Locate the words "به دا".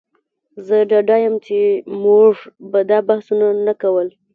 2.71-2.99